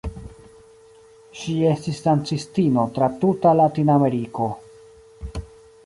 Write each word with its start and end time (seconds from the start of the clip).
Ŝi 1.41 1.53
estis 1.73 1.99
dancistino 2.07 2.87
tra 2.97 3.11
tuta 3.21 3.53
Latinameriko. 3.61 4.53